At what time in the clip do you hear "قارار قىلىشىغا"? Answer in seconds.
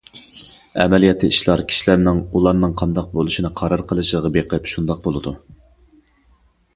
3.59-4.31